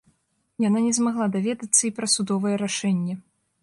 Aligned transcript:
Яна 0.67 0.79
не 0.85 0.93
змагла 0.99 1.27
даведацца 1.37 1.81
і 1.91 1.95
пра 2.01 2.07
судовае 2.17 2.55
рашэнне. 2.67 3.13